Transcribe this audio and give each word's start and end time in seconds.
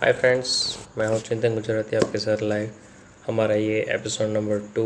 Hi 0.00 0.12
friends 0.12 0.78
मैं 0.98 1.06
हूँ 1.06 1.18
चिंतन 1.18 1.54
गुजराती, 1.54 1.96
आपके 1.96 2.18
साथ 2.18 2.36
लाइव 2.42 2.70
हमारा 3.26 3.54
ये 3.54 3.78
एपिसोड 3.88 4.28
नंबर 4.28 4.58
टू 4.74 4.84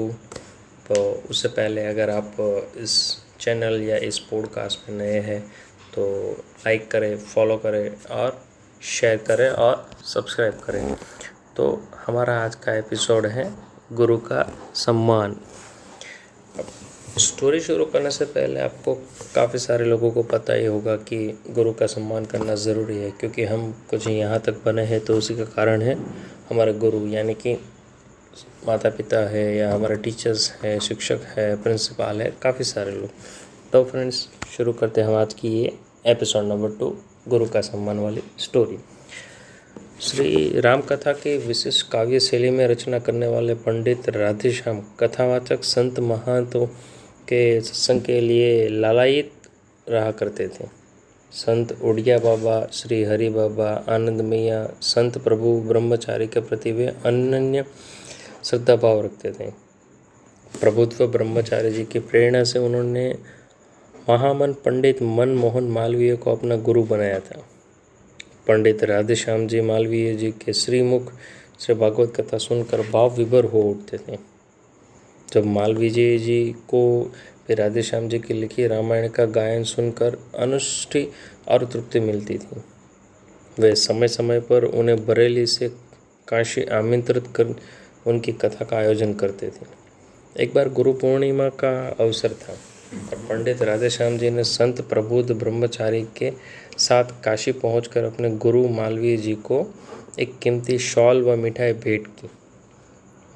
तो 0.89 1.23
उससे 1.31 1.49
पहले 1.49 1.87
अगर 1.87 2.11
आप 2.11 2.37
इस 2.77 2.93
चैनल 3.41 3.83
या 3.83 3.97
इस 3.97 4.19
पॉडकास्ट 4.19 4.91
में 4.91 4.97
नए 4.99 5.19
हैं 5.21 5.41
तो 5.95 6.31
लाइक 6.67 6.91
करें 6.91 7.19
फॉलो 7.19 7.57
करें 7.57 7.91
और 8.11 8.45
शेयर 8.83 9.17
करें 9.17 9.49
और 9.51 9.91
सब्सक्राइब 10.05 10.55
करें। 10.55 10.97
तो 11.57 11.89
हमारा 12.07 12.45
आज 12.45 12.55
का 12.55 12.75
एपिसोड 12.75 13.27
है 13.27 13.53
गुरु 13.93 14.19
का 14.19 14.59
सम्मान। 14.75 15.37
स्टोरी 17.19 17.61
शुरू 17.61 17.85
करने 17.85 18.11
से 18.11 18.25
पहले 18.25 18.61
आपको 18.61 18.95
काफ़ी 19.35 19.59
सारे 19.59 19.85
लोगों 19.85 20.11
को 20.11 20.23
पता 20.23 20.53
ही 20.53 20.67
होगा 20.67 20.95
कि 20.99 21.17
गुरु 21.51 21.73
का 21.73 21.87
सम्मान 21.87 22.25
करना 22.25 22.55
ज़रूरी 22.57 22.97
है, 22.97 23.11
क्योंकि 23.11 23.45
हम 23.45 23.71
कुछ 23.91 24.07
यहाँ 24.07 24.39
तक 24.41 24.63
बने 24.65 24.83
हैं 24.83 25.01
तो 25.05 25.17
उसी 25.19 25.37
का 25.37 25.45
कारण 25.47 25.83
है 25.83 25.95
हमारे 26.51 26.73
गुरु, 26.75 27.07
यानी 27.07 27.35
कि 27.35 27.55
माता 28.67 28.91
पिता 28.91 29.19
है 29.29 29.45
या 29.57 29.73
हमारे 29.73 29.97
टीचर्स 29.97 30.51
है, 30.63 30.79
शिक्षक 30.81 31.25
है 31.37 31.55
प्रिंसिपल 31.63 32.23
है, 32.23 32.31
काफ़ी 32.43 32.65
सारे 32.65 32.93
लोग। 32.93 33.11
तो 33.73 33.85
फ्रेंड्स 33.85 34.29
शुरू 34.57 34.73
करते 34.73 35.01
हैं 35.01 35.09
हम 35.09 35.15
आज 35.15 35.35
की 35.35 35.49
ये 35.53 35.73
एपिसोड 36.07 36.45
नंबर 36.45 36.77
टू 36.79 36.97
गुरु 37.29 37.47
का 37.47 37.61
सम्मान 37.61 37.99
वाली 37.99 38.23
स्टोरी 38.39 38.79
श्री 40.01 40.61
राम 40.61 40.81
कथा 40.83 41.13
के 41.13 41.37
विशिष्ट 41.39 41.91
काव्य 41.93 42.21
शैली 42.21 42.51
में 42.51 42.67
रचना 42.69 42.99
करने 42.99 43.27
वाले 43.27 43.55
पंडित 43.57 44.09
राधेश्याम, 44.09 44.81
कथावाचक, 45.01 45.65
संत 45.65 46.01
महंतों 46.01 46.67
के 47.31 47.61
सत्संग 47.61 48.01
के 48.01 48.21
लिए 48.21 48.69
लालायित 48.69 49.33
रहा 49.89 50.11
करते 50.11 50.49
थे। 50.49 50.67
संत 51.33 51.73
उड़िया 51.83 52.19
बाबा, 52.19 52.67
श्री 52.73 53.03
हरि 53.05 53.29
बाबा, 53.29 53.69
आनंद 53.89 54.21
मैया, 54.21 54.65
संत 54.83 55.19
प्रभु 55.19 55.61
ब्रह्मचारी 55.61 56.27
के 56.27 56.41
प्रति 56.41 56.73
वे 56.73 56.87
अनन्य 56.87 57.65
श्रद्धा 58.45 58.77
भाव 58.77 59.05
रखते 59.05 59.31
थे। 59.31 59.51
प्रभुत्व 60.61 61.07
ब्रह्मचारी 61.07 61.71
जी 61.71 61.85
की 61.85 61.99
प्रेरणा 61.99 62.45
से 62.45 62.59
उन्होंने 62.59 63.19
महामन 64.09 64.53
पंडित 64.53 65.03
मनमोहन 65.03 65.65
मालवीय 65.65 66.17
को 66.17 66.33
अपना 66.33 66.57
गुरु 66.57 66.83
बनाया 66.83 67.21
था। 67.21 67.43
पंडित 68.49 68.85
राधेश्याम 68.85 69.47
जी 69.47 69.61
मालवीय 69.61 70.15
जी 70.15 70.31
के 70.31 70.53
श्रीमुख 70.53 71.13
से 71.59 71.75
भागवत 71.75 72.13
कथा 72.17 72.39
सुनकर 72.39 72.81
भाव 72.91 73.15
विभर 73.17 73.45
हो 73.45 73.63
उठते 73.63 73.99
थे। 73.99 74.19
जब 75.33 75.45
मालवीय 75.47 76.19
जी 76.19 76.45
को 76.69 77.13
फिर 77.47 77.59
राधेश्याम 77.59 78.09
जी 78.09 78.19
की 78.19 78.35
लिखी 78.35 78.67
रामायण 78.67 79.09
का 79.09 79.25
गायन 79.25 79.65
सुनकर 79.65 80.17
अनुष्ठी 80.39 81.07
और 81.49 81.65
तृप्ति 81.65 82.01
मिलती 82.01 82.39
थी। 82.39 82.63
वे 83.59 83.75
समय 83.75 84.09
समय 84.09 84.41
पर 84.41 84.65
उन्हें 84.65 85.07
बरेली 85.07 85.47
से 85.47 85.69
काशी 86.29 86.65
आमंत्रित 86.65 87.27
कर 87.27 87.55
उनकी 88.07 88.33
कथा 88.33 88.65
का 88.65 88.77
आयोजन 88.77 89.15
करते 89.15 89.49
थे। 89.49 89.67
एक 90.37 90.55
बार 90.55 90.69
गुरु 90.69 90.93
पूर्णिमा 90.93 91.49
का 91.49 91.73
अवसर 92.01 92.33
था 92.33 92.53
और 92.93 93.19
पंडित 93.29 93.63
राधेश्याम 93.63 94.19
जी 94.19 94.31
ने 94.31 94.45
संत 94.45 94.81
प्रबुद्ध 94.81 95.31
ब्रह्मचारी 95.33 96.03
के 96.17 96.33
साथ 96.79 97.05
काशी 97.25 97.53
पहुंचकर 97.53 98.05
अपने 98.05 98.31
गुरु 98.37 98.69
मालवीय 98.69 99.17
जी 99.17 99.35
को 99.35 99.67
एक 100.19 100.39
कीमती 100.39 100.79
शॉल 100.79 101.23
व 101.23 101.37
मिठाई 101.37 101.73
भेंट 101.73 102.07
की। 102.07 102.29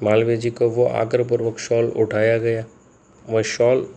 मालवीय 0.03 0.37
जी 0.37 0.49
को 0.49 0.69
वो 0.69 0.85
आग्रहपूर्वक 0.85 1.59
शॉल 1.59 1.85
उठाया 1.95 2.37
गया। 2.37 2.65
वह 3.25 3.41
शॉल 3.41 3.87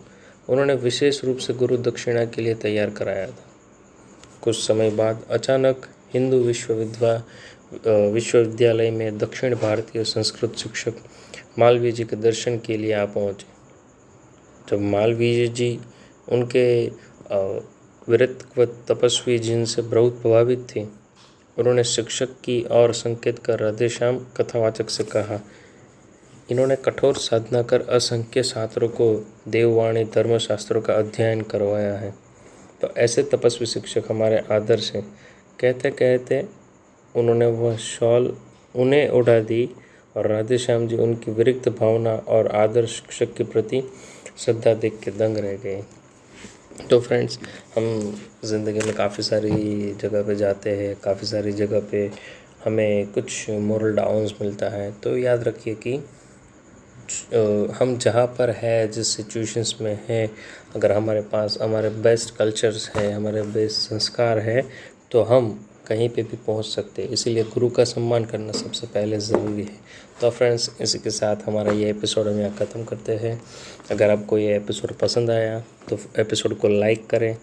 उन्होंने 0.49 0.73
विशेष 0.75 1.23
रूप 1.23 1.37
से 1.37 1.53
गुरु 1.53 1.77
दक्षिणा 1.79 2.25
के 2.25 2.41
लिए 2.41 2.53
तैयार 2.55 2.89
कराया 2.89 3.27
था। 3.27 3.45
कुछ 4.41 4.55
समय 4.57 4.89
बाद 4.91 5.23
अचानक 5.31 5.87
हिंदू 6.13 6.37
विश्वविद्या 6.37 7.15
विश्वविद्यालय 8.11 8.91
में 8.91 9.17
दक्षिण 9.17 9.55
भारतीय 9.55 10.03
संस्कृत 10.03 10.55
शिक्षक 10.57 10.93
मालवीय 11.59 11.91
जी 11.91 12.03
के 12.03 12.15
दर्शन 12.15 12.57
के 12.57 12.77
लिए 12.77 12.93
आ 12.93 13.05
पहुँचे। 13.05 13.45
जब 14.67 14.81
मालवीय 14.81 15.47
जी 15.49 15.79
उनके 16.31 16.85
वीरत्व 18.07 18.65
तपस्वी 18.87 19.37
जिनसे 19.39 19.81
बहुत 19.81 20.21
प्रभावित 20.21 20.65
थे, 20.69 20.83
उन्होंने 21.57 21.83
शिक्षक 21.83 22.29
की 22.43 22.61
और 22.71 22.93
संकेत 22.93 23.39
कर 23.39 23.59
राधेश्याम 23.59 24.19
कथावाचक 24.37 24.89
से 24.89 25.03
कहा 25.05 25.39
इन्होंने 26.49 26.75
कठोर 26.75 27.15
साधना 27.17 27.61
कर 27.61 27.81
असंख्य 27.89 28.43
छात्रों 28.43 28.87
को 28.89 29.13
देववाणी, 29.47 30.03
धर्मशास्त्रों 30.05 30.81
का 30.81 30.93
अध्ययन 30.93 31.41
करवाया 31.41 31.93
है। 31.95 32.13
तो 32.81 32.89
ऐसे 32.97 33.23
तपस्वी 33.23 33.65
शिक्षक 33.67 34.03
हमारे 34.09 34.37
आदर्श 34.51 34.91
हैं। 34.95 35.03
कहते 35.59 35.91
कहते 35.91 36.43
उन्होंने 37.15 37.45
वह 37.45 37.75
शॉल 37.77 38.33
उन्हें 38.75 39.07
उड़ा 39.09 39.39
दी 39.41 39.69
और 40.15 40.27
राधे 40.27 40.57
श्याम 40.57 40.87
जी 40.87 40.97
उनकी 40.97 41.31
विरिक्त 41.31 41.69
भावना 41.69 42.15
और 42.27 42.47
आदर्श 42.55 42.95
शिक्षक 42.95 43.33
के 43.33 43.43
प्रति 43.43 43.81
श्रद्धा 44.37 44.73
देख 44.73 44.99
के 45.03 45.11
दंग 45.11 45.37
रह 45.37 45.55
गए। 45.55 45.83
तो 46.89 46.99
फ्रेंड्स, 46.99 47.39
हम 47.75 48.19
ज़िंदगी 48.45 48.79
में 48.79 48.93
काफ़ी 48.95 49.23
सारी 49.23 49.97
जगह 50.01 50.23
पे 50.23 50.35
जाते 50.35 50.69
हैं, 50.69 50.95
काफ़ी 51.03 51.27
सारी 51.27 51.51
जगह 51.53 51.79
पे 51.91 52.09
हमें 52.65 53.07
कुछ 53.07 53.49
मोरल 53.49 53.95
डाउन्स 53.95 54.33
मिलता 54.41 54.69
है। 54.69 54.91
तो 55.03 55.17
याद 55.17 55.43
रखिए 55.43 55.73
कि 55.75 55.99
हम 57.73 57.97
जहाँ 57.97 58.25
पर 58.37 58.49
है, 58.51 58.87
जिस 58.87 59.15
सिचुएशंस 59.15 59.75
में 59.81 59.99
हैं, 60.07 60.29
अगर 60.75 60.91
हमारे 60.91 61.21
पास, 61.31 61.57
हमारे 61.61 61.89
बेस्ट 62.03 62.35
कल्चर्स 62.35 62.89
हैं, 62.95 63.13
हमारे 63.13 63.41
बेस्ट 63.43 63.77
संस्कार 63.79 64.39
है 64.39 64.61
तो 65.11 65.23
हम 65.23 65.49
कहीं 65.87 66.07
पे 66.09 66.23
भी 66.23 66.37
पहुँच 66.37 66.65
सकते 66.65 67.01
हैं। 67.01 67.09
इसीलिए 67.09 67.43
गुरु 67.43 67.69
का 67.69 67.83
सम्मान 67.83 68.25
करना 68.25 68.51
सबसे 68.51 68.87
पहले 68.87 69.19
ज़रूरी 69.19 69.63
है। 69.63 69.77
तो 70.21 70.29
फ्रेंड्स 70.29 70.69
इसी 70.81 70.99
के 70.99 71.09
साथ 71.09 71.35
हमारा 71.45 71.71
ये 71.73 71.89
एपिसोड 71.89 72.27
हम 72.27 72.39
यहाँ 72.39 72.55
ख़त्म 72.57 72.83
करते 72.85 73.15
हैं। 73.17 73.41
अगर 73.91 74.09
आपको 74.09 74.37
ये 74.37 74.55
एपिसोड 74.55 74.93
पसंद 74.97 75.31
आया 75.31 75.59
तो 75.89 75.99
एपिसोड 76.19 76.57
को 76.59 76.67
लाइक 76.69 77.07
करें 77.09 77.35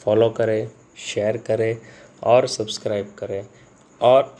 फॉलो 0.00 0.30
करें 0.30 0.68
शेयर 1.06 1.36
करें 1.46 1.76
और 2.22 2.46
सब्सक्राइब 2.48 3.14
करें। 3.18 3.44
और 4.00 4.36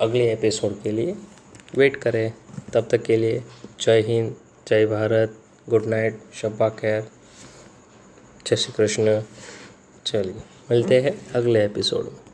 अगले 0.00 0.32
एपिसोड 0.32 0.82
के 0.82 0.90
लिए 0.90 1.14
वेट 1.76 1.96
करें। 1.96 2.32
तब 2.74 2.88
तक 2.90 3.02
के 3.02 3.16
लिए 3.16 3.42
जय 3.80 4.00
हिंद, 4.00 4.36
जय 4.68 4.86
भारत, 4.86 5.36
गुड 5.68 5.86
नाइट, 5.86 6.18
शब्बा 6.34 6.68
खैर। 6.68 7.02
जय 8.46 8.56
श्री 8.56 8.72
कृष्ण। 8.76 9.22
चलिए, 10.06 10.42
मिलते 10.70 11.00
हैं 11.00 11.32
अगले 11.32 11.64
एपिसोड 11.64 12.04
में। 12.04 12.20